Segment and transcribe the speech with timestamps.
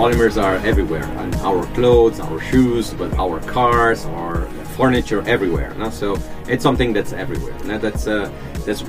[0.00, 4.46] polymers are everywhere, and our clothes, our shoes, but our cars, our
[4.76, 5.74] furniture, everywhere.
[5.74, 5.90] No?
[5.90, 7.56] So it's something that's everywhere.
[7.64, 7.78] No?
[7.78, 8.30] That's uh,
[8.64, 8.80] that's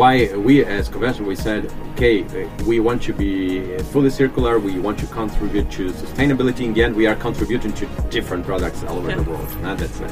[0.00, 2.22] why we as Covestro we said, okay,
[2.66, 4.58] we want to be fully circular.
[4.58, 6.64] We want to contribute to sustainability.
[6.66, 9.16] In the end, we are contributing to different products all over Yeah.
[9.16, 9.62] the world.
[9.62, 9.74] No?
[9.74, 10.08] That's uh,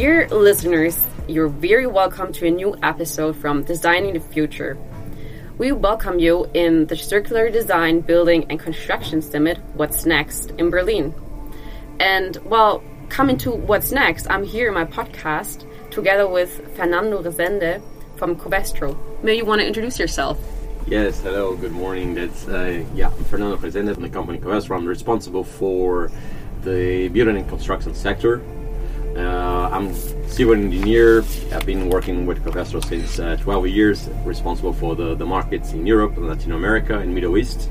[0.00, 4.78] Dear listeners, you're very welcome to a new episode from Designing the Future.
[5.58, 11.14] We welcome you in the Circular Design Building and Construction Summit What's Next in Berlin.
[12.00, 17.82] And well, coming to What's Next, I'm here in my podcast together with Fernando Resende
[18.16, 18.96] from Covestro.
[19.22, 20.38] May you want to introduce yourself?
[20.86, 22.14] Yes, hello, good morning.
[22.14, 24.78] That's uh, yeah, I'm Fernando Resende from the company Covestro.
[24.78, 26.10] I'm responsible for
[26.62, 28.42] the building and construction sector.
[29.16, 29.94] Uh, I'm
[30.28, 31.24] civil engineer.
[31.52, 35.86] I've been working with Covestro since uh, 12 years, responsible for the, the markets in
[35.86, 37.68] Europe, Latin America, and Middle East.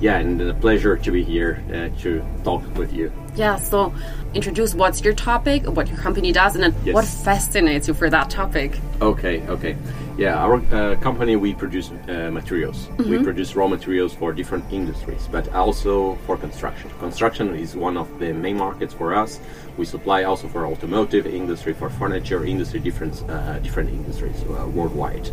[0.00, 3.12] Yeah, and a pleasure to be here uh, to talk with you.
[3.36, 3.94] Yeah, so
[4.34, 6.94] introduce what's your topic, what your company does, and then Yes.
[6.94, 8.78] what fascinates you for that topic.
[9.02, 9.76] Okay, okay.
[10.20, 12.90] Yeah, our uh, company we produce uh, materials.
[12.98, 16.90] We produce raw materials for different industries, but also for construction.
[16.98, 19.40] Construction is one of the main markets for us.
[19.78, 25.30] We supply also for automotive industry, for furniture industry, different uh, different industries uh, worldwide.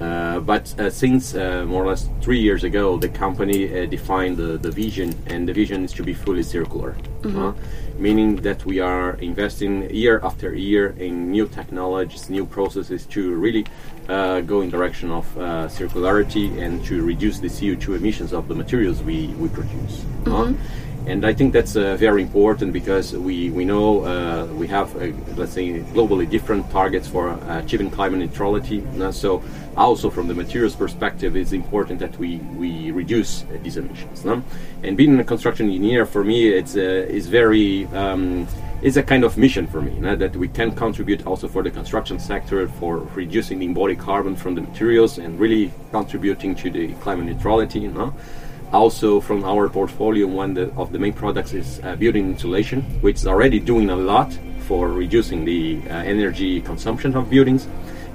[0.00, 4.36] Uh, but uh, since uh, more or less three years ago, the company uh, defined
[4.36, 7.52] the, the vision, and the vision is to be fully circular, uh,
[7.98, 13.66] meaning that we are investing year after year in new technologies, new processes to really
[14.08, 18.54] uh, go in direction of uh, circularity and to reduce the CO2 emissions of the
[18.54, 20.04] materials we, we produce.
[20.26, 20.52] uh.
[21.06, 25.12] And I think that's uh, very important because we, we know uh, we have, uh,
[25.34, 28.84] let's say, globally different targets for uh, achieving climate neutrality.
[29.10, 29.42] So,
[29.76, 34.24] also from the materials perspective, it's important that we, we reduce uh, these emissions.
[34.24, 34.42] No?
[34.82, 38.46] And being a construction engineer, for me, it's, uh, is very um,
[38.82, 40.16] it's a kind of mission for me no?
[40.16, 44.54] that we can contribute also for the construction sector for reducing the embodied carbon from
[44.54, 47.90] the materials and really contributing to the climate neutrality.
[48.72, 53.26] Also, from our portfolio, one of the main products is uh, building insulation, which is
[53.26, 57.66] already doing a lot for reducing the uh, energy consumption of buildings.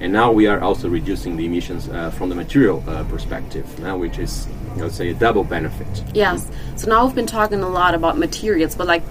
[0.05, 3.97] And now we are also reducing the emissions uh, from the material uh, perspective, now,
[3.97, 5.87] which is, I would say, a double benefit.
[6.13, 6.47] Yes.
[6.75, 9.01] So now we've been talking a lot about materials, but like,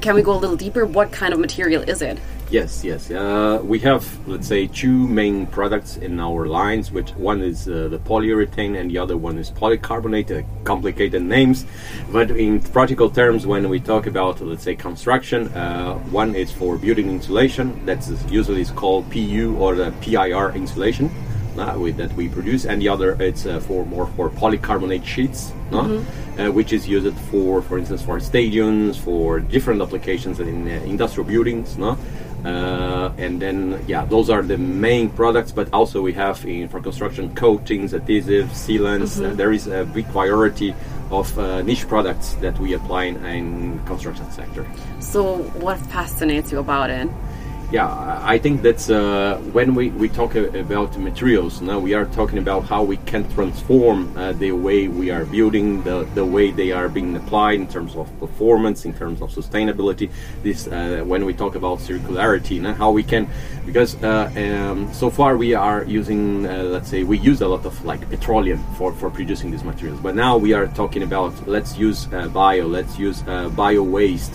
[0.00, 0.86] can we go a little deeper?
[0.86, 2.20] What kind of material is it?
[2.52, 3.10] Yes, yes.
[3.10, 6.92] Uh, we have, let's say, two main products in our lines.
[6.92, 10.30] Which one is uh, the polyurethane, and the other one is polycarbonate.
[10.30, 11.64] Uh, complicated names,
[12.12, 16.76] but in practical terms, when we talk about, let's say, construction, uh, one is for
[16.76, 17.86] building insulation.
[17.86, 21.10] That's usually is called PU or the PIR insulation.
[21.56, 25.52] Uh, with, that we produce, and the other it's uh, for more for polycarbonate sheets,
[25.70, 26.02] no?
[26.38, 31.28] uh, which is used for, for instance, for stadiums, for different applications in uh, industrial
[31.28, 31.98] buildings, no?
[32.44, 35.52] Uh, and then, yeah, those are the main products.
[35.52, 39.24] But also we have in for construction coatings, adhesives, sealants.
[39.24, 40.74] Uh, there is a big variety
[41.10, 44.66] of uh, niche products that we apply in, in construction sector.
[45.00, 47.08] So what fascinates you about it?
[47.72, 51.62] Yeah, I think that's uh, when we, we talk about materials.
[51.62, 55.82] Now we are talking about how we can transform uh, the way we are building,
[55.82, 60.10] the, the way they are being applied in terms of performance, in terms of sustainability.
[60.42, 63.26] This uh, when we talk about circularity, now how we can,
[63.64, 67.64] because uh, um, so far we are using, uh, let's say, we use a lot
[67.64, 71.78] of like petroleum for, for producing these materials, but now we are talking about let's
[71.78, 74.34] use uh, bio, let's use bio waste.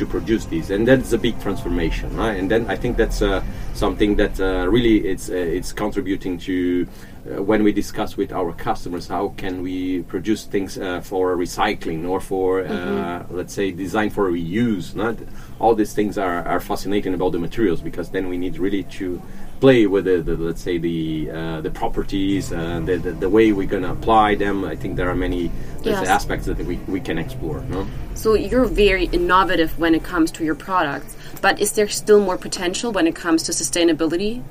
[0.00, 2.16] To produce these, and that's a big transformation.
[2.16, 2.36] Right?
[2.40, 3.42] And then I think that's uh,
[3.74, 8.52] something that uh, really it's uh, it's contributing to uh, when we discuss with our
[8.52, 14.10] customers how can we produce things uh, for recycling or for uh, let's say design
[14.10, 14.94] for reuse.
[14.94, 15.16] Not
[15.60, 19.20] all these things are, are fascinating about the materials because then we need really to
[19.60, 23.52] play with the, the let's say the uh, the properties, uh, the, the the way
[23.52, 24.64] we're gonna apply them.
[24.64, 25.50] I think there are many
[25.82, 26.06] Yes.
[26.08, 27.60] aspects that we, we can explore.
[27.70, 27.86] No?
[28.14, 32.36] So you're very innovative when it comes to your products, but is there still more
[32.36, 34.42] potential when it comes to sustainability?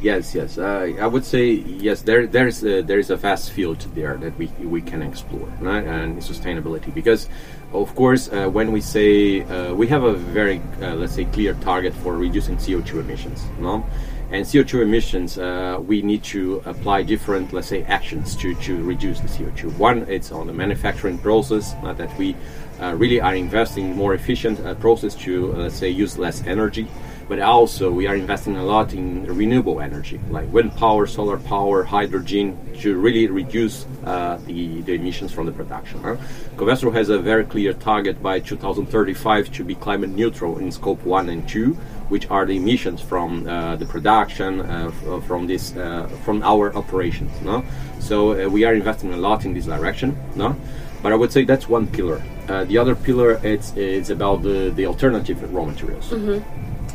[0.00, 0.58] Yes, yes.
[0.58, 2.02] Uh, I would say yes.
[2.02, 5.84] There, there's a, there is a vast field there that we we can explore, right?
[5.84, 7.28] And sustainability, because
[7.72, 11.54] of course, uh, when we say uh, we have a very uh, let's say clear
[11.54, 13.84] target for reducing CO2 emissions, no,
[14.32, 19.20] And CO2 emissions, uh, we need to apply different, let's say, actions to, to reduce
[19.20, 19.76] the CO2.
[19.78, 22.34] One, it's on the manufacturing process uh, that we
[22.80, 26.88] uh, really are investing more efficient uh, process to, uh, let's say, use less energy.
[27.28, 31.82] But also, we are investing a lot in renewable energy, like wind power, solar power,
[31.82, 36.02] hydrogen, to really reduce uh, the, the emissions from the production.
[36.02, 36.16] Huh?
[36.56, 41.28] Covestro has a very clear target by 2035 to be climate neutral in scope 1
[41.28, 41.76] and 2
[42.08, 46.74] which are the emissions from uh, the production uh, f- from this uh, from our
[46.76, 47.64] operations no?
[48.00, 50.56] So uh, we are investing a lot in this direction no?
[51.02, 52.22] But i would say that's one pillar.
[52.48, 56.10] Uh, the other pillar it's it's about the, the alternative raw materials.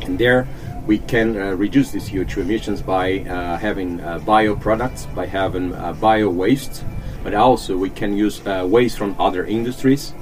[0.01, 0.47] And there
[0.87, 5.73] we can uh, reduce the CO2 emissions by uh, having uh, bio products, by having
[5.73, 6.83] uh, bio waste,
[7.23, 10.13] but also we can use uh, waste from other industries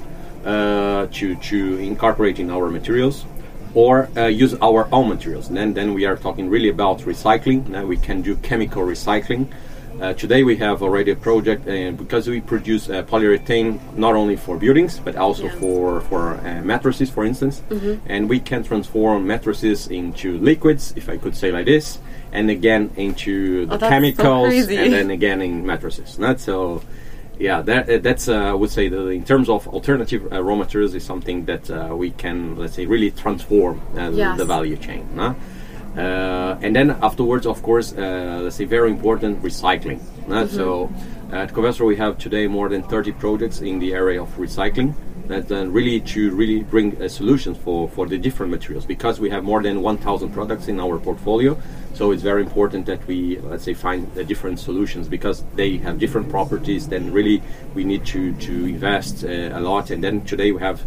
[0.46, 3.26] uh, to, to incorporate in our materials
[3.74, 5.48] or uh, use our own materials.
[5.48, 7.68] And then, then we are talking really about recycling.
[7.68, 9.48] Now we can do chemical recycling.
[10.02, 14.38] Uh, today we have already a project uh, because we produce uh, polyurethane not only
[14.38, 15.60] for buildings but also Yes.
[15.60, 17.62] for for uh, mattresses, for instance,
[18.06, 22.00] and we can transform mattresses into liquids, if I could say like this,
[22.32, 26.18] and again into the Oh, that's so chemicals, and then again in mattresses.
[26.18, 26.82] Not so.
[27.40, 30.56] Yeah, that, uh, that's uh, I would say the, in terms of alternative uh, raw
[30.56, 34.38] materials is something that uh, we can let's say really transform uh, Yes.
[34.38, 35.08] the value chain.
[35.98, 40.00] Uh, and then afterwards, of course, uh, let's say very important recycling.
[40.28, 40.46] no?
[40.48, 40.92] So
[41.32, 44.94] at Covestro we have today more than 30 projects in the area of recycling.
[45.30, 49.30] That uh, really to really bring uh, solutions for, for the different materials because we
[49.30, 51.56] have more than 1,000 products in our portfolio.
[51.94, 56.00] So it's very important that we let's say find the different solutions because they have
[56.00, 56.88] different properties.
[56.88, 57.44] Then really
[57.76, 59.92] we need to to invest uh, a lot.
[59.92, 60.82] And then today we have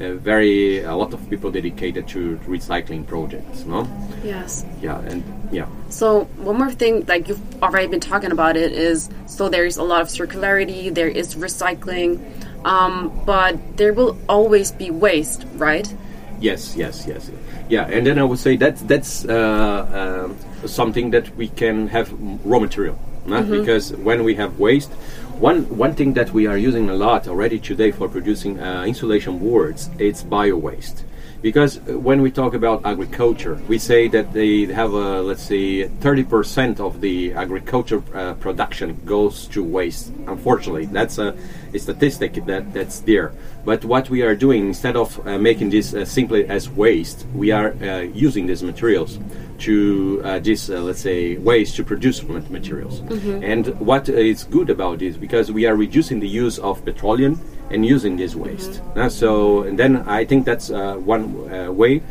[0.00, 3.64] a very a lot of people dedicated to recycling projects.
[3.64, 3.88] No,
[4.22, 4.64] Yes.
[4.80, 9.08] yeah, and yeah, So one more thing, like you've already been talking about it, is
[9.26, 12.20] so there is a lot of circularity, there is recycling,
[12.64, 15.92] um, but there will always be waste, right?
[16.40, 17.30] yes, yes, yes,
[17.68, 17.86] yeah.
[17.86, 20.36] And then I would say that that's uh, um
[20.68, 22.12] something that we can have
[22.44, 23.42] raw material, no?
[23.42, 24.90] because when we have waste.
[25.38, 29.38] One, one thing that we are using a lot already today for producing uh, insulation
[29.38, 31.04] boards, it's bio waste.
[31.40, 36.80] Because when we talk about agriculture, we say that they have a, let's say, 30%
[36.80, 40.12] of the agriculture uh, production goes to waste.
[40.26, 41.36] Unfortunately, that's a,
[41.72, 43.32] a statistic that, that's there.
[43.64, 47.52] But what we are doing, instead of uh, making this uh, simply as waste, we
[47.52, 49.20] are uh, using these materials
[49.58, 53.00] to uh, this, uh, let's say, ways to produce ma- materials.
[53.42, 57.40] And what is good about this, because we are reducing the use of petroleum
[57.70, 58.80] and using this waste.
[58.96, 62.02] Uh, so, and then I think that's uh, one uh, way.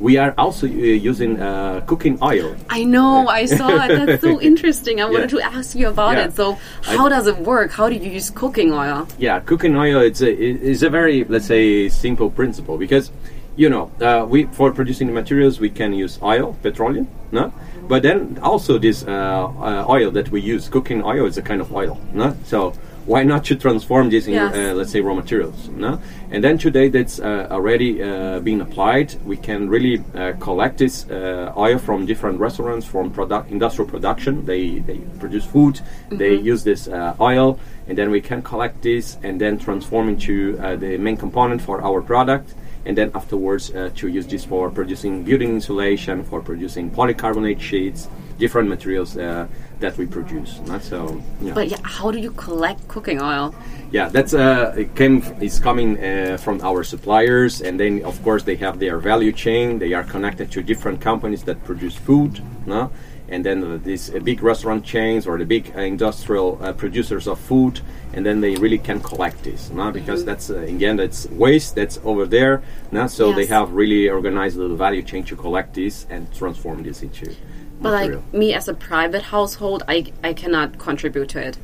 [0.00, 2.56] We are also uh, using uh, cooking oil.
[2.68, 4.06] I know, I saw it.
[4.06, 5.00] That's so interesting.
[5.00, 6.24] I wanted to ask you about Yeah.
[6.26, 6.34] it.
[6.34, 7.70] So, I- how does it work?
[7.70, 9.06] How do you use cooking oil?
[9.18, 10.30] Yeah, cooking oil it's a
[10.72, 13.12] is a very let's say simple principle because
[13.56, 17.52] you know uh, we for producing the materials we can use oil, petroleum, no,
[17.86, 19.10] but then also this uh,
[19.46, 22.34] uh, oil that we use, cooking oil, is a kind of oil, no.
[22.44, 22.72] So
[23.06, 24.54] why not to transform this in Yes.
[24.54, 26.00] uh, let's say raw materials, no?
[26.30, 31.08] And then today that's uh, already uh, being applied, we can really uh, collect this
[31.10, 34.44] uh, oil from different restaurants, from product industrial production.
[34.46, 35.80] They they produce food,
[36.10, 37.58] they use this uh, oil,
[37.88, 41.82] and then we can collect this and then transform into uh, the main component for
[41.82, 42.54] our product.
[42.86, 48.08] And then afterwards, uh, to use this for producing building insulation, for producing polycarbonate sheets,
[48.38, 49.46] different materials uh,
[49.80, 50.60] that we produce.
[50.66, 51.22] Not so.
[51.40, 51.54] Yeah.
[51.54, 53.54] But yeah, how do you collect cooking oil?
[53.90, 58.42] Yeah, that's uh, it came is coming uh, from our suppliers, and then of course
[58.42, 59.78] they have their value chain.
[59.78, 62.90] They are connected to different companies that produce food, no?
[63.28, 67.38] And then these uh, big restaurant chains or the big uh, industrial uh, producers of
[67.38, 67.80] food,
[68.12, 69.90] and then they really can collect this, no?
[69.90, 72.62] because that's uh, again that's waste that's over there,
[72.92, 73.06] no?
[73.06, 77.34] so they have really organized the value chain to collect this and transform this into
[77.80, 78.20] But material.
[78.20, 81.58] like me as a private household, I I cannot contribute to it.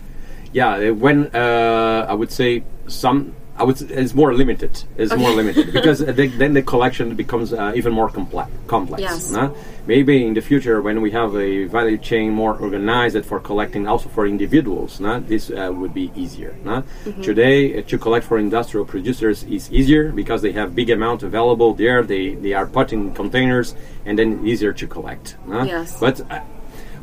[0.52, 5.30] yeah uh, when uh, i would say some i would it's more limited it's more
[5.40, 9.30] limited because uh, the, then the collection becomes uh, even more complex complex Yes.
[9.38, 9.54] no?
[9.86, 14.08] maybe in the future when we have a value chain more organized for collecting also
[14.16, 15.20] for individuals no?
[15.32, 16.76] this uh, would be easier no?
[17.22, 21.70] today uh, to collect for industrial producers is easier because they have big amount available
[21.74, 23.74] there they, they are put in containers
[24.06, 25.36] and then easier to collect?
[25.48, 26.00] Yes.
[26.00, 26.40] but uh,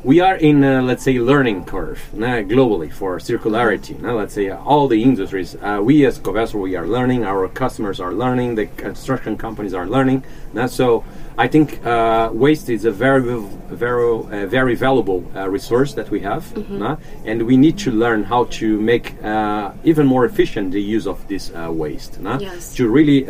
[0.04, 2.20] we are in uh, let's say learning curve uh,
[2.54, 6.76] globally for circularity now let's say uh, all the industries uh, we as Covestro we
[6.76, 10.24] are learning our customers are learning the construction companies are learning
[10.54, 11.04] now so
[11.40, 13.22] I think uh, waste is a very
[13.70, 17.28] very uh, very valuable resource that we have Mm-hmm.
[17.28, 19.16] and we need to learn how to make
[19.84, 22.74] even more efficient the use of this waste Yes.
[22.76, 23.24] to really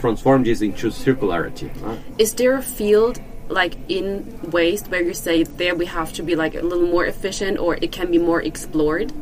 [0.00, 1.70] transform this into circularity
[2.18, 3.20] Is there a field
[3.54, 7.06] like in waste where you say there we have to be like a little more
[7.06, 9.12] efficient or it can be more explored?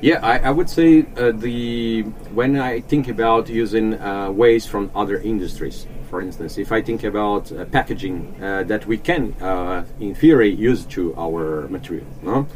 [0.00, 2.02] Yeah, I, I would say uh, the
[2.34, 7.02] when I think about using uh, waste from other industries, for instance, if I think
[7.04, 12.46] about uh, packaging uh, that we can, uh, in theory, use to our material, no?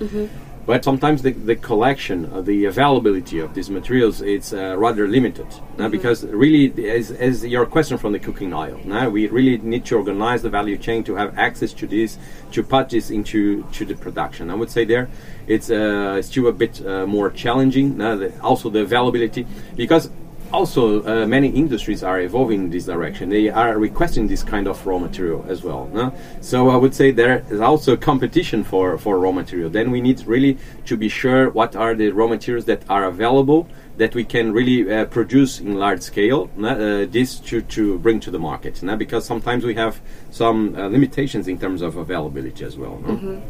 [0.65, 5.47] But sometimes the, the collection, uh, the availability of these materials, it's uh, rather limited.
[5.77, 5.89] no?
[5.89, 9.11] Because really, as, as your question from the cooking oil, no?
[9.11, 12.17] we really need to organize the value chain to have access to this,
[12.53, 14.51] to put this into to the production.
[14.51, 15.09] I would say there,
[15.49, 17.97] it's uh, still a bit uh, more challenging.
[17.97, 18.17] no?
[18.17, 20.11] The, also the availability, because
[20.53, 24.87] also uh, many industries are evolving in this direction they are requesting this kind of
[24.87, 26.13] raw material as well no?
[26.41, 30.25] so i would say there is also competition for, for raw material then we need
[30.27, 33.67] really to be sure what are the raw materials that are available
[33.97, 38.31] that we can really uh, produce in large scale uh, this to, to bring to
[38.31, 38.97] the market no?
[38.97, 43.43] because sometimes we have some uh, limitations in terms of availability as well no?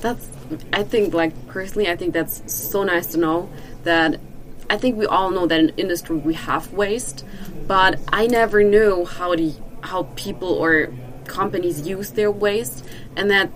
[0.00, 0.28] That's
[0.70, 3.48] I think like personally I think that's so nice to know
[3.84, 4.20] that
[4.70, 7.24] I think we all know that in industry we have waste,
[7.66, 10.92] but I never knew how the how people or
[11.26, 12.84] companies use their waste
[13.16, 13.50] and that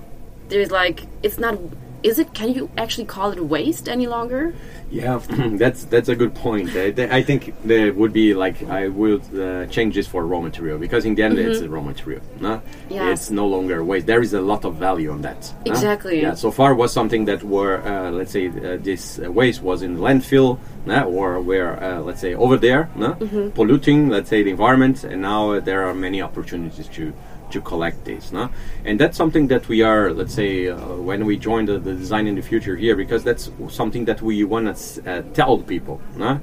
[0.49, 1.59] there's like it's not
[2.03, 4.55] is it can you actually call it waste any longer?
[4.91, 5.19] Yeah,
[5.63, 6.71] that's that's a good point.
[6.71, 10.41] I, th- I think there would be like I would uh, change this for raw
[10.41, 12.23] material because in the end it's a raw material.
[12.41, 12.63] No?
[12.89, 13.21] Yes.
[13.23, 14.07] It's no longer waste.
[14.07, 15.53] There is a lot of value on that.
[15.67, 15.73] no?
[15.73, 16.23] Exactly.
[16.23, 16.35] Yeah.
[16.35, 20.59] So far was something that were uh, let's say uh, this waste was in landfill,
[20.87, 21.05] no?
[21.05, 23.15] or where uh, let's say over there, no?
[23.55, 27.13] polluting let's say the environment, and now uh, there are many opportunities to
[27.51, 28.51] to collect this no?
[28.85, 32.27] and that's something that we are let's say uh, when we join the, the design
[32.27, 36.41] in the future here because that's something that we want to uh, tell people no?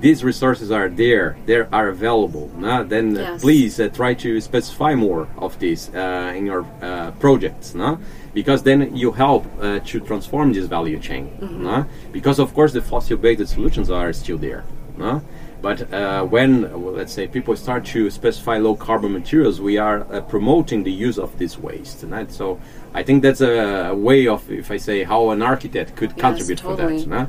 [0.00, 2.82] these resources are there they are available no?
[2.84, 3.42] then uh, Yes.
[3.42, 7.98] please uh, try to specify more of this uh, in your uh, projects no?
[8.32, 11.84] because then you help uh, to transform this value chain no?
[12.12, 14.64] because of course the fossil based solutions are still there
[14.96, 15.22] no?
[15.62, 20.06] But uh, when, well, let's say, people start to specify low carbon materials, we are
[20.12, 22.02] uh, promoting the use of this waste.
[22.04, 22.30] Right?
[22.30, 22.58] So
[22.94, 27.02] I think that's a, way of, if I say, how an architect could contribute totally.
[27.02, 27.28] for that.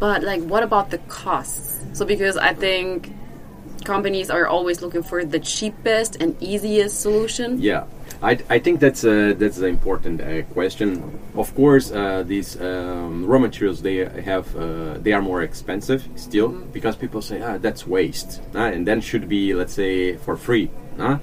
[0.00, 1.84] But like what about the costs?
[1.92, 3.12] So because I think
[3.84, 7.60] companies are always looking for the cheapest and easiest solution.
[7.60, 7.84] Yeah,
[8.22, 11.18] I, I think that's a, that's an important uh, question.
[11.34, 16.48] Of course, uh, these um, raw materials they have uh, they are more expensive still
[16.48, 20.70] because people say ah that's waste, uh, and then should be let's say for free.
[20.98, 21.18] Uh,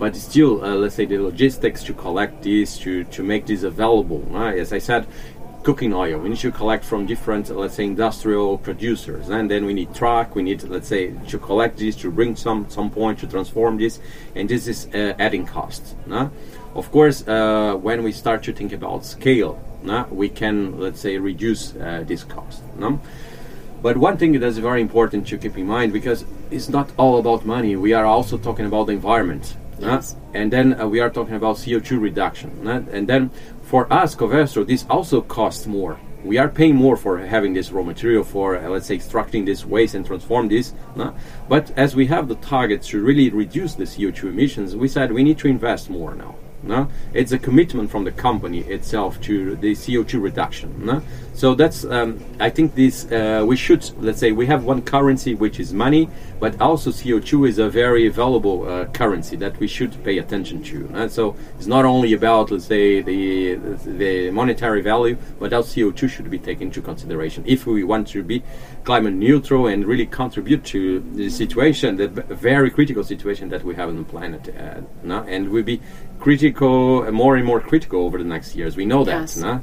[0.00, 4.24] but still, uh, let's say the logistics to collect this to to make this available.
[4.34, 5.06] Uh, as I said.
[5.62, 9.74] Cooking oil, we need to collect from different, let's say, industrial producers, and then we
[9.74, 10.34] need truck.
[10.34, 14.00] We need, let's say, to collect this to bring some some point to transform this,
[14.34, 15.96] and this is uh, adding cost.
[16.06, 16.30] no?
[16.74, 21.18] Of course, uh, when we start to think about scale, no, we can, let's say,
[21.18, 22.62] reduce uh, this cost.
[22.78, 22.98] no?
[23.82, 27.44] But one thing that's very important to keep in mind because it's not all about
[27.44, 27.76] money.
[27.76, 29.56] We are also talking about the environment?
[29.80, 30.14] Yes.
[30.34, 32.84] and then uh, we are talking about CO2 reduction, no?
[32.92, 33.30] and then
[33.70, 36.00] for us, Covestro, this also costs more.
[36.24, 39.64] We are paying more for having this raw material for, uh, let's say, extracting this
[39.64, 40.74] waste and transform this.
[40.96, 41.14] no?
[41.48, 45.22] But as we have the target to really reduce the CO2 emissions, we said we
[45.22, 46.34] need to invest more now.
[46.62, 46.88] No?
[47.14, 50.84] It's a commitment from the company itself to the CO2 reduction.
[50.84, 51.02] No?
[51.34, 55.34] So that's, um, I think this, uh, we should, let's say, we have one currency
[55.34, 60.04] which is money, but also CO2 is a very valuable uh, currency that we should
[60.04, 60.90] pay attention to.
[60.94, 66.10] Uh, so it's not only about, let's say, the, the monetary value, but also CO2
[66.10, 68.42] should be taken into consideration if we want to be
[68.84, 73.88] climate neutral and really contribute to the situation, the very critical situation that we have
[73.88, 74.54] on the planet.
[74.54, 75.22] Uh, no?
[75.22, 75.80] And we'll be
[76.20, 78.76] critical, more and more critical over the next years.
[78.76, 79.20] We know that.
[79.20, 79.36] Yes.
[79.36, 79.62] No?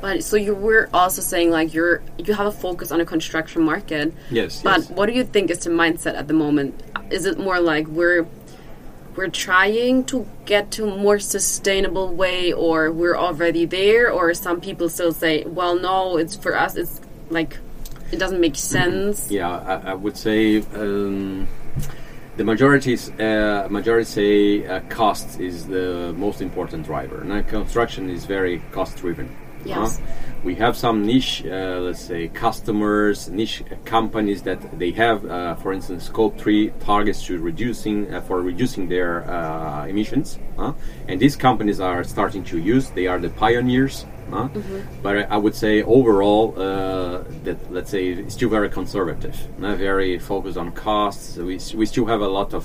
[0.00, 3.62] But so you were also saying like you're you have a focus on the construction
[3.62, 4.14] market.
[4.30, 4.90] Yes, But yes.
[4.90, 6.82] what do you think is the mindset at the moment?
[7.10, 8.26] Is it more like we're
[9.16, 14.60] we're trying to get to a more sustainable way or we're already there or some
[14.60, 17.58] people still say, well no, it's for us it's like
[18.10, 19.30] it doesn't make sense.
[19.30, 21.46] Yeah, I, I would say um,
[22.40, 27.22] the majority uh, majority say uh, cost is the most important driver.
[27.22, 29.28] Now construction is very cost driven.
[29.62, 30.00] Yes.
[30.42, 35.74] we have some niche, uh, let's say, customers, niche companies that they have, uh, for
[35.74, 40.72] instance, scope three targets to reducing uh, for reducing their uh, emissions, huh?
[41.08, 42.88] and these companies are starting to use.
[42.88, 44.06] They are the pioneers.
[44.30, 44.48] Huh?
[45.02, 50.18] But I would say overall, uh, that let's say it's still very conservative, not very
[50.18, 51.36] focused on costs.
[51.36, 52.64] We, we still have a lot of,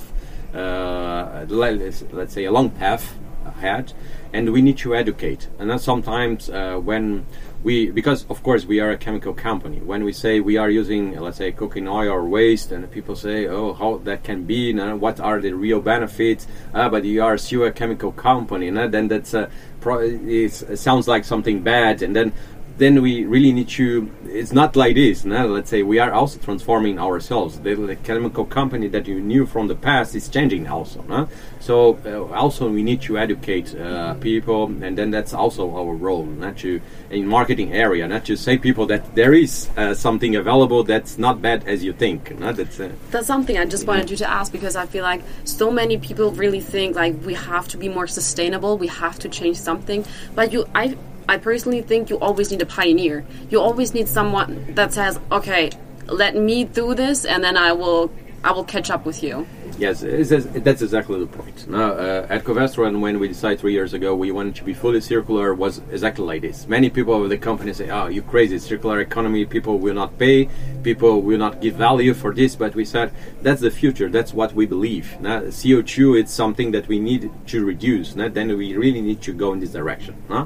[0.54, 3.94] uh, let's, let's say, a long path ahead,
[4.34, 5.48] and we need to educate.
[5.60, 7.26] And then sometimes uh, when
[7.66, 11.20] we, because of course we are a chemical company, when we say we are using,
[11.20, 15.20] let's say, cooking oil or waste, and people say, oh, how that can be, what
[15.20, 16.46] are the real benefits?
[16.76, 19.50] Ah, but you are still a chemical company, and then that's a,
[19.82, 22.32] pro- it sounds like something bad, and then
[22.78, 25.48] then we really need to it's not like this no?
[25.48, 29.68] let's say we are also transforming ourselves the, the chemical company that you knew from
[29.68, 31.28] the past is changing also no?
[31.60, 36.26] so uh, also we need to educate uh, people and then that's also our role
[36.26, 40.84] not to in marketing area not to say people that there is uh, something available
[40.84, 42.52] that's not bad as you think no?
[42.52, 45.72] that's uh, That's something I just wanted you to ask because I feel like so
[45.72, 49.58] many people really think like we have to be more sustainable, we have to change
[49.58, 50.06] something.
[50.34, 53.26] But you, I, I personally think you always need a pioneer.
[53.50, 55.72] You always need someone that says, "Okay,
[56.08, 58.12] let me do this, and then I will,
[58.44, 61.68] I will catch up with you." Yes, that's exactly the point.
[61.68, 65.02] Now, uh, at Covestro, when we decided three years ago we wanted to be fully
[65.02, 66.66] circular, was exactly like this.
[66.66, 68.58] Many people of the company say, "Oh, you crazy!
[68.58, 69.44] Circular economy.
[69.46, 70.48] People will not pay.
[70.84, 74.08] People will not give value for this." But we said that's the future.
[74.08, 75.20] That's what we believe.
[75.20, 78.16] Now, CO two it's something that we need to reduce.
[78.16, 80.16] Now, then we really need to go in this direction.
[80.30, 80.46] Huh?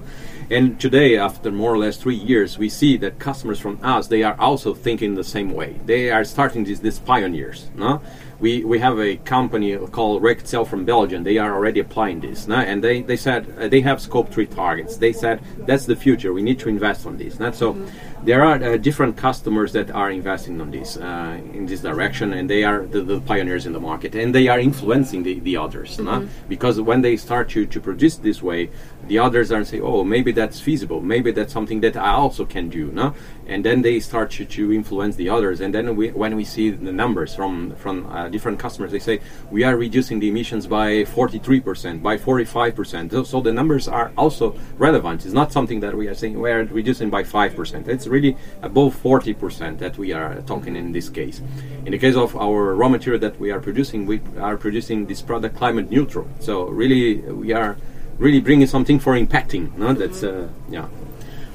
[0.52, 4.24] And today, after more or less three years, we see that customers from us they
[4.24, 5.80] are also thinking the same way.
[5.86, 7.70] They are starting these, pioneers.
[7.76, 8.02] No?
[8.40, 11.24] We, we have a company called Recticel from Belgium.
[11.24, 12.56] They are already applying this, no?
[12.56, 14.98] and they, they said uh, they have scope three targets.
[14.98, 16.34] They said that's the future.
[16.34, 17.40] We need to invest on this.
[17.40, 17.52] No?
[17.52, 17.78] So
[18.24, 22.50] there are uh, different customers that are investing on this uh, in this direction, and
[22.50, 25.98] they are the, the pioneers in the market, and they are influencing the, the others.
[26.00, 26.28] no?
[26.48, 28.70] Because when they start to, to produce this way,
[29.08, 31.02] the others are saying, "Oh, maybe that's feasible.
[31.02, 33.14] Maybe that's something that I also can do." No,
[33.48, 35.62] and then they start to, to influence the others.
[35.62, 39.22] And then we, when we see the numbers from from uh, different customers, they say
[39.50, 43.12] we are reducing the emissions by 43 percent, by 45 percent.
[43.12, 45.26] So, so the numbers are also relevant.
[45.26, 47.88] It's not something that we are saying we are reducing by five percent.
[47.88, 51.42] It's really above 40 percent that we are talking in this case.
[51.86, 55.22] In the case of our raw material that we are producing, we are producing this
[55.22, 56.28] product climate neutral.
[56.40, 57.78] So really, we are
[58.18, 59.76] really bringing something for impacting.
[59.78, 60.88] No, that's uh, yeah.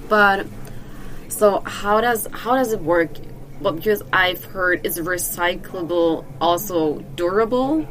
[0.09, 0.47] But
[1.29, 3.11] so how does how does it work?
[3.61, 7.87] Well, because I've heard is recyclable also durable?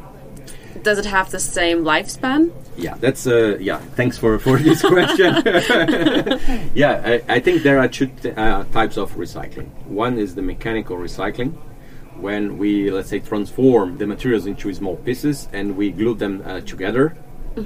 [0.82, 2.52] Does it have the same lifespan?
[2.76, 3.78] Yeah, that's uh, yeah.
[3.94, 5.34] Thanks for for this question.
[6.74, 9.68] yeah, I, I think there are two t- uh, types of recycling.
[9.86, 11.54] One is the mechanical recycling,
[12.16, 16.60] when we let's say transform the materials into small pieces and we glue them uh,
[16.60, 17.16] together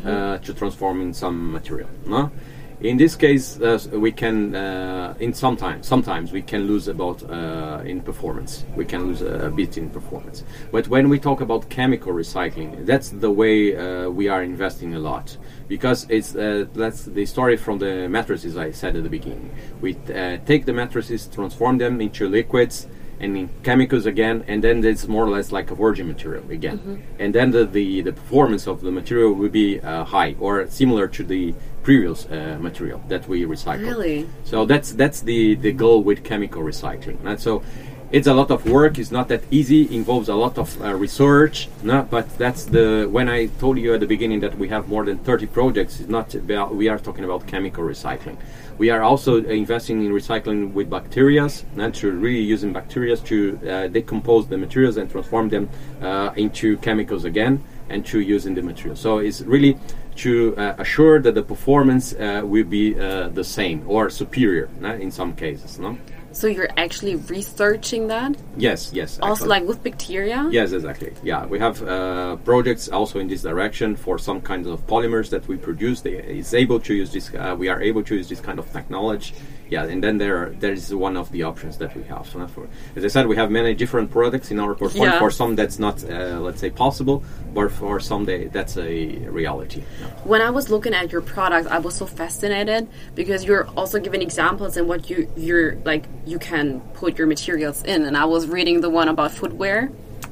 [0.05, 1.89] uh, to transform in some material.
[2.07, 2.31] No?
[2.81, 7.83] In this case, uh, we can uh, in sometimes sometimes we can lose about uh,
[7.85, 8.65] in performance.
[8.77, 10.45] We can lose a, bit in performance.
[10.71, 15.01] But when we talk about chemical recycling, that's the way uh, we are investing a
[15.01, 15.37] lot
[15.67, 19.51] because it's uh, that's the story from the mattresses I said at the beginning.
[19.81, 22.87] We uh, take the mattresses, transform them into liquids
[23.21, 27.03] and in chemicals again, and then it's more or less like a virgin material again.
[27.19, 31.09] And then the, the, the performance of the material will be uh, high or similar
[31.09, 33.81] to the previous uh, material that we recycle.
[33.81, 34.29] Really?
[34.45, 37.19] So that's that's the, the goal with chemical recycling.
[37.25, 37.63] And so
[38.11, 38.99] it's a lot of work.
[38.99, 39.95] It's not that easy.
[39.95, 41.69] Involves a lot of uh, research.
[41.83, 45.05] No, but that's the when I told you at the beginning that we have more
[45.05, 46.01] than 30 projects.
[46.01, 48.39] It's not about we are talking about chemical recycling.
[48.79, 53.89] We are also investing in recycling with bacteria, not to really using bacteria to uh,
[53.89, 55.69] decompose the materials and transform them
[56.01, 58.95] uh, into chemicals again and to using the material.
[58.95, 59.77] So it's really
[60.17, 64.95] to uh, assure that the performance uh, will be uh, the same or superior no,
[64.95, 65.79] in some cases.
[65.79, 65.99] No.
[66.33, 68.37] So you're actually researching that?
[68.57, 68.91] Yes.
[68.93, 69.19] Yes.
[69.21, 69.49] Also, actually.
[69.49, 70.49] like with bacteria?
[70.51, 71.13] Yes, exactly.
[71.23, 75.49] Yeah, we have uh, projects also in this direction for some kinds of polymers that
[75.49, 76.03] we produce.
[76.03, 77.33] They is able to use this.
[77.35, 79.35] Uh, we are able to use this kind of technology.
[79.71, 82.27] Yeah, and then there there is one of the options that we have.
[82.27, 85.13] So for, as I said, we have many different products in our portfolio.
[85.13, 85.19] Yeah.
[85.19, 89.09] For some, that's not uh, let's say possible, but for some, they, that's a
[89.41, 89.83] reality.
[90.01, 90.07] Yeah.
[90.25, 94.23] When I was looking at your product, I was so fascinated because you're also giving
[94.23, 98.05] examples in what you you're like you can put your materials in.
[98.05, 99.91] And I was reading the one about footwear,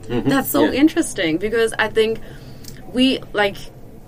[0.09, 0.81] That's so Yeah.
[0.83, 2.21] interesting because I think
[2.93, 3.57] we like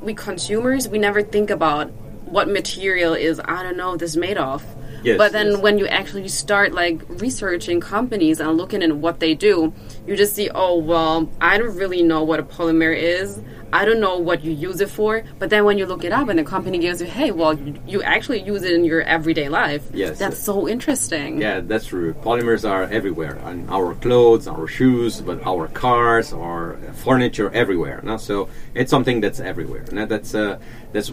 [0.01, 1.91] we consumers we never think about
[2.31, 4.65] what material is I don't know this made of.
[5.03, 5.59] Yes, but then yes.
[5.59, 9.73] when you actually start like researching companies and looking at what they do,
[10.07, 13.41] you just see, oh well, I don't really know what a polymer is.
[13.73, 15.23] I don't know what you use it for.
[15.39, 17.75] But then when you look it up and the company gives you, hey, well, you,
[17.87, 19.87] you actually use it in your everyday life.
[19.93, 20.19] Yes.
[20.19, 21.41] That's so interesting.
[21.41, 22.15] Yeah, that's true.
[22.15, 28.01] Polymers are everywhere on our clothes, our shoes, but our cars, our furniture, everywhere.
[28.03, 28.17] No?
[28.17, 29.85] So it's something that's everywhere.
[29.93, 30.59] Now that's uh,
[30.93, 31.11] that's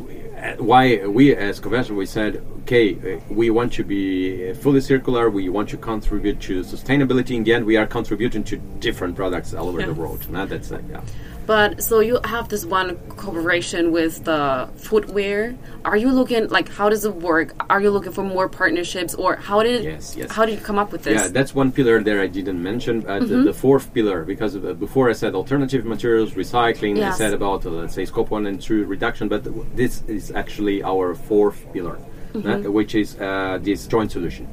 [0.57, 5.29] why we as Covestro we said, okay, uh, we want to be fully circular.
[5.29, 7.35] We want to contribute to sustainability.
[7.35, 10.29] In the end, we are contributing to different products all over the world.
[10.29, 11.01] Now that's uh, yeah.
[11.45, 15.55] But so you have this one cooperation with the footwear.
[15.83, 17.53] Are you looking like how does it work?
[17.69, 20.31] Are you looking for more partnerships or how did Yes, yes.
[20.31, 21.21] how did you come up with this?
[21.21, 23.05] Yeah, that's one pillar there I didn't mention.
[23.05, 23.27] Uh, Mm-hmm.
[23.27, 27.65] the, the fourth pillar, because uh, before I said alternative materials, recycling, I said about,
[27.65, 29.43] uh, let's say, scope one and two reduction, but
[29.75, 31.97] this is actually our fourth pillar,
[32.33, 32.67] Mm-hmm.
[32.67, 34.47] uh, which is uh, this joint solution.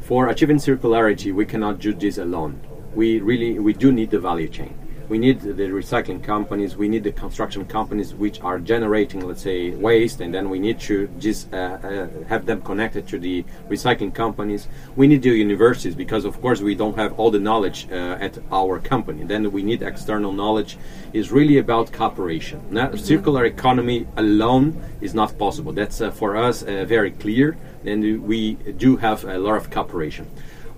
[0.00, 2.60] For achieving circularity, we cannot do this alone.
[2.94, 4.74] We really, we do need the value chain.
[5.08, 6.76] We need the recycling companies.
[6.76, 10.78] We need the construction companies which are generating, let's say, waste, and then we need
[10.80, 14.68] to just uh, uh, have them connected to the recycling companies.
[14.96, 18.38] We need the universities because, of course, we don't have all the knowledge uh, at
[18.52, 19.24] our company.
[19.24, 20.76] Then we need external knowledge.
[21.14, 22.60] It's really about cooperation.
[22.70, 25.72] Now, circular economy alone is not possible.
[25.72, 30.26] That's uh, for us uh, very clear, and we do have a lot of cooperation.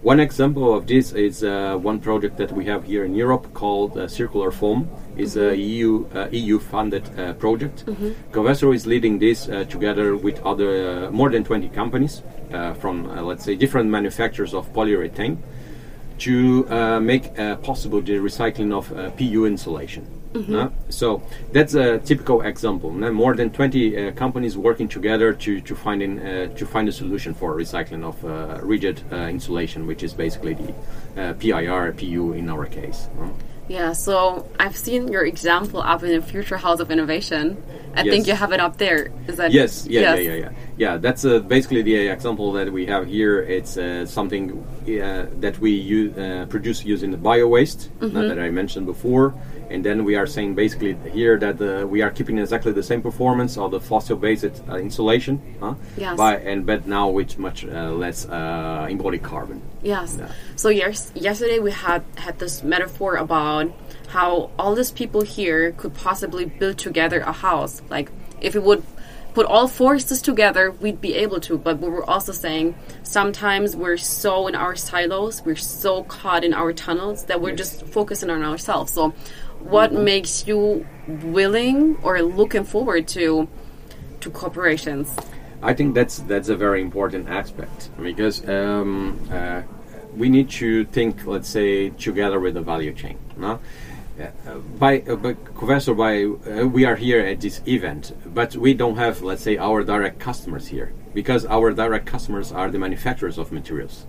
[0.02, 3.98] One example of this is uh, one project that we have here in Europe called
[3.98, 4.88] uh, Circular Foam.
[5.18, 7.84] is a EU uh, EU funded uh, project.
[8.32, 10.70] Covestro is leading this uh, together with other
[11.08, 12.22] uh, more than 20 companies
[12.54, 15.36] uh, from uh, let's say different manufacturers of polyurethane
[16.20, 20.06] to uh, make uh, possible the recycling of uh, PU insulation.
[20.32, 21.20] Uh, so
[21.52, 22.90] that's a typical example.
[22.92, 26.92] More than 20 uh, companies working together to to find in, uh, to find a
[26.92, 30.72] solution for recycling of uh, rigid uh, insulation, which is basically the
[31.20, 33.08] uh, PIR PU in our case.
[33.68, 37.56] Yeah, so I've seen your example up in the Future House of Innovation.
[37.96, 38.12] I Yes.
[38.12, 39.10] think you have it up there.
[39.28, 40.18] Is that Yes, yeah, Yes.
[40.18, 40.50] yeah, yeah, yeah.
[40.80, 43.42] Yeah, that's uh, basically the example that we have here.
[43.42, 44.44] It's uh, something
[44.88, 48.28] uh, that we use, uh, produce using the bio waste Mm-hmm.
[48.28, 49.34] that I mentioned before,
[49.68, 53.02] and then we are saying basically here that uh, we are keeping exactly the same
[53.02, 55.74] performance of the fossil-based uh, insulation, huh?
[55.98, 56.16] Yes.
[56.16, 59.60] By, and but now with much uh, less uh, embodied carbon.
[59.82, 60.16] Yes.
[60.18, 60.28] Yeah.
[60.56, 63.70] So yes, yesterday we had had this metaphor about
[64.08, 67.82] how all these people here could possibly build together a house.
[67.90, 68.82] Like if it would
[69.34, 71.58] put all forces together, we'd be able to.
[71.58, 76.72] But we're also saying sometimes we're so in our silos, we're so caught in our
[76.72, 78.92] tunnels that we're just focusing on ourselves.
[78.92, 79.10] So
[79.60, 83.48] what makes you willing or looking forward to
[84.20, 85.14] to corporations?
[85.62, 89.62] I think that's that's a very important aspect because um, uh,
[90.16, 93.18] we need to think, let's say, together with the value chain.
[93.36, 93.60] No?
[94.78, 98.96] By uh, by Covestro, by uh, we are here at this event, but we don't
[98.96, 103.50] have, let's say, our direct customers here because our direct customers are the manufacturers of
[103.50, 104.06] materials.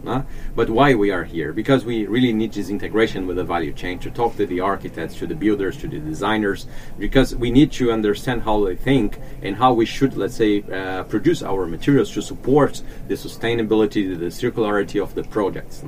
[0.56, 1.54] But why we are here?
[1.54, 5.16] Because we really need this integration with the value chain to talk to the architects,
[5.16, 6.68] to the builders, to the designers,
[7.00, 11.04] because we need to understand how they think and how we should, let's say, uh,
[11.04, 15.82] produce our materials to support the sustainability, the circularity of the projects.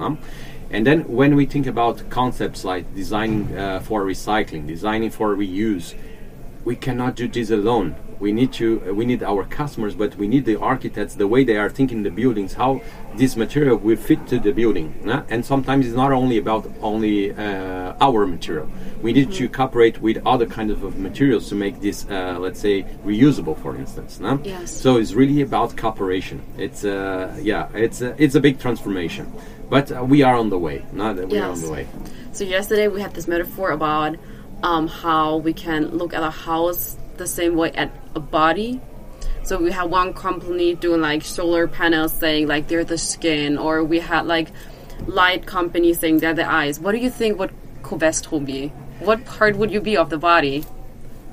[0.74, 5.94] And then when we think about concepts like designing uh, for recycling, designing for reuse,
[6.66, 7.96] we cannot do this alone.
[8.20, 11.44] We need to uh, we need our customers, but we need the architects, the way
[11.44, 12.82] they are thinking the buildings, how
[13.18, 14.96] this material will fit to the building.
[15.04, 15.24] nah?
[15.30, 18.68] And sometimes it's not only about only uh, our material.
[19.02, 22.84] We need to cooperate with other kinds of materials to make this, uh, let's say,
[23.06, 24.20] reusable, for instance.
[24.20, 24.38] nah?
[24.44, 24.72] Yes.
[24.72, 26.42] So it's really about cooperation.
[26.58, 29.32] It's uh, yeah, it's a, it's a big transformation,
[29.70, 30.86] but uh, we are on the way.
[30.92, 31.62] Not that we are on Yes.
[31.62, 31.88] the way.
[32.32, 34.16] So yesterday we had this metaphor about
[34.64, 38.82] um, how we can look at a house the same way at a body.
[39.44, 43.84] So we had one company doing like solar panels saying like they're the skin, or
[43.84, 44.50] we had like
[45.06, 46.80] light companies saying they're the eyes.
[46.80, 48.70] What do you think would Covestro be?
[49.00, 50.64] What part would you be of the body?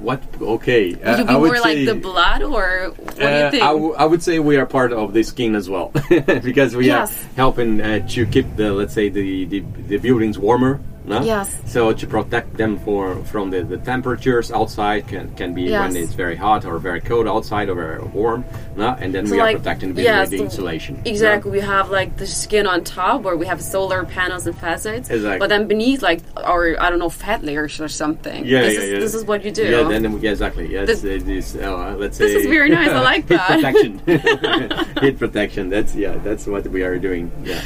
[0.00, 0.22] What?
[0.40, 0.94] Okay.
[0.94, 3.62] Would you be more like the blood, or what do you Uh, think?
[3.62, 5.92] I, w- I would say we are part of the skin as well,
[6.42, 7.12] because we Yes.
[7.12, 11.22] are helping uh, to keep the let's say the, the, the buildings warmer No?
[11.22, 11.48] Yes.
[11.66, 15.80] So to protect them for from the, the temperatures outside can, can be Yes.
[15.92, 18.44] when it's very hot or very cold outside or very warm.
[18.76, 18.94] No?
[19.00, 20.96] And then So, we are protecting with, yeah, with the insulation.
[20.96, 21.02] no?
[21.10, 21.50] Exactly.
[21.50, 25.08] We have like the skin on top where we have solar panels and facets.
[25.10, 25.38] Exactly.
[25.38, 28.44] But then beneath, like, our, I don't know, fat layers or something.
[28.44, 28.98] Yeah, this yeah, is, yeah.
[29.00, 29.64] This is what you do.
[29.64, 30.70] Yeah, then yeah, exactly.
[30.72, 33.50] Yeah, This- it's, uh, let's This say is very nice, I like that.
[33.60, 34.96] Heat protection.
[35.02, 35.68] Heat protection.
[35.70, 36.16] That's yeah.
[36.18, 37.30] That's what we are doing.
[37.42, 37.60] Yeah.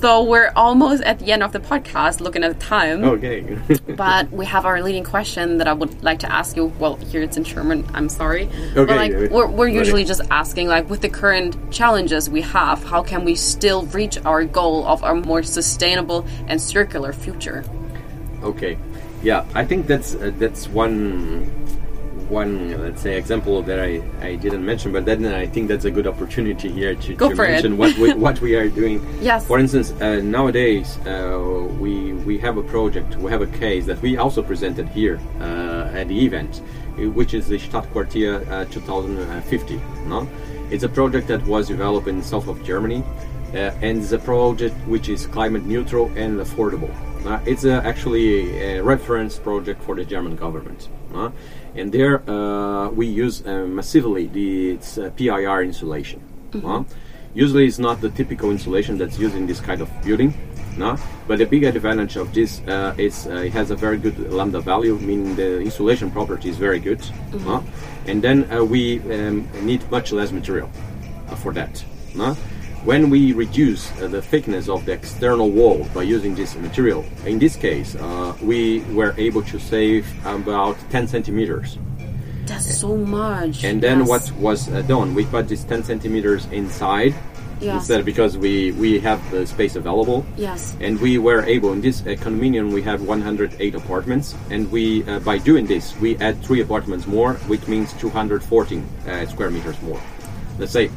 [0.00, 3.02] So we're almost at the end of the podcast, looking at the time.
[3.02, 3.56] Okay.
[3.96, 6.66] But we have our leading question that I would like to ask you.
[6.78, 7.86] Well, here it's in German.
[7.94, 8.48] I'm sorry.
[8.74, 12.42] But Okay, like, uh, we're, we're usually just asking, like, with the current challenges we
[12.42, 17.64] have, how can we still reach our goal of a more sustainable and circular future?
[18.42, 18.76] Okay,
[19.22, 21.50] yeah, I think that's uh, that's one
[22.28, 25.90] one let's say example that I, I didn't mention, but then I think that's a
[25.90, 27.50] good opportunity here to, Go to for it.
[27.50, 29.04] mention what we, what we are doing.
[29.20, 29.46] Yes.
[29.46, 34.00] For instance, uh, nowadays uh, we we have a project, we have a case that
[34.02, 36.62] we also presented here uh, at the event,
[36.96, 39.80] which is the Stadtquartier uh, 2050.
[40.06, 40.28] No,
[40.70, 43.04] it's a project that was developed in the south of Germany,
[43.52, 46.90] uh, and it's a project which is climate neutral and affordable.
[47.24, 50.88] Uh, it's uh, actually a reference project for the German government.
[51.14, 51.30] uh,
[51.74, 56.20] and there uh, we use uh, massively the it's, uh, PIR insulation.
[56.64, 56.84] uh.
[57.34, 60.32] usually it's not the typical insulation that's used in this kind of building.
[60.78, 60.96] No?
[61.26, 64.60] But the big advantage of this uh, is uh, it has a very good lambda
[64.60, 67.00] value, meaning the insulation property is very good.
[67.32, 67.64] no?
[68.06, 70.70] And then uh, we um, need much less material
[71.28, 71.82] uh, for that.
[72.14, 72.36] no?
[72.86, 77.40] When we reduce uh, the thickness of the external wall by using this material, in
[77.40, 81.78] this case, uh, we were able to save about 10 centimeters.
[82.46, 83.64] That's so much.
[83.64, 84.08] And then Yes.
[84.08, 85.16] what was uh, done?
[85.16, 87.12] We put this 10 centimeters inside
[87.60, 87.74] Yes.
[87.80, 90.24] instead because we, we have the space available.
[90.36, 90.76] Yes.
[90.78, 95.18] And we were able in this uh, condominium we have 108 apartments, and we uh,
[95.20, 100.00] by doing this we add three apartments more, which means 214 uh, square meters more.
[100.60, 100.88] Let's say,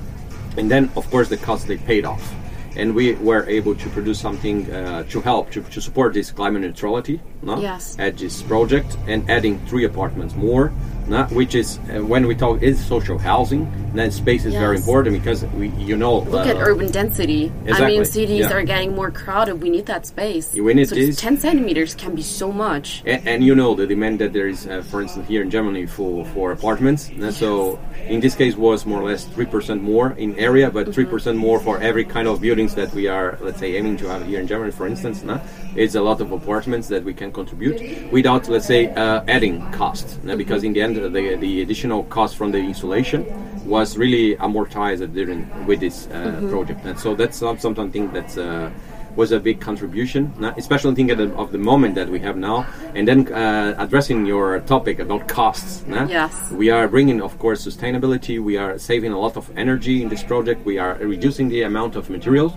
[0.58, 2.34] and then of course the cost they paid off,
[2.76, 6.62] and we were able to produce something uh, to help to, to support this climate
[6.62, 7.20] neutrality.
[7.42, 7.60] No?
[7.60, 7.98] Yes.
[8.00, 10.72] At this project and adding three apartments more.
[11.10, 11.26] No?
[11.26, 15.44] Which is uh, when we talk is social housing, then space is very important because
[15.58, 17.52] we you know Look at uh, urban density.
[17.72, 18.54] I mean, cities yeah.
[18.54, 19.56] are getting more crowded.
[19.62, 20.54] We need that space.
[20.54, 21.20] We need so this.
[21.20, 23.02] 10 centimeters can be so much.
[23.06, 25.86] And, and you know the demand that there is, uh, for instance, here in Germany
[25.88, 27.10] for, for apartments.
[27.10, 30.94] And so in this case was more or less three percent more in area, but
[30.94, 34.08] 3 percent more for every kind of buildings that we are, let's say, aiming to
[34.08, 34.72] have here in Germany.
[34.72, 35.42] For instance, no?
[35.76, 40.24] it's a lot of apartments that we can contribute without, let's say, uh, adding cost.
[40.24, 40.36] no?
[40.36, 43.26] Because in the end, the the additional cost from the insulation
[43.66, 46.86] was really amortized during with this uh, project.
[46.86, 48.38] And so that's some- something that's.
[48.38, 48.70] Uh,
[49.16, 52.66] was a big contribution, especially thinking of the, of the moment that we have now.
[52.96, 55.84] And then uh, addressing your topic about costs.
[55.88, 56.06] no?
[56.06, 56.52] Yes.
[56.52, 58.42] We are bringing, of course, sustainability.
[58.42, 60.64] We are saving a lot of energy in this project.
[60.64, 62.54] We are reducing the amount of materials.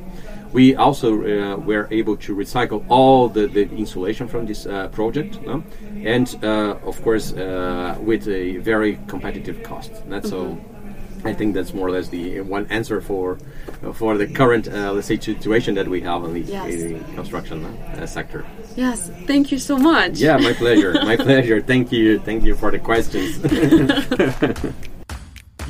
[0.53, 5.41] We also uh, were able to recycle all the, the insulation from this uh, project,
[5.43, 5.63] no?
[6.05, 9.93] and uh, of course uh, with a very competitive cost.
[10.09, 10.59] That's so.
[11.25, 13.39] I think that's more or less the one answer for
[13.95, 16.75] for the current, uh, let's say, situation that we have in the, Yes.
[16.75, 18.45] in construction uh, sector.
[18.77, 19.09] Yes.
[19.27, 20.19] Thank you so much.
[20.19, 20.95] Yeah, my pleasure.
[21.05, 21.63] my pleasure.
[21.63, 22.19] Thank you.
[22.19, 23.39] Thank you for the questions.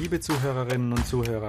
[0.00, 1.48] Liebe Zuhörerinnen und Zuhörer,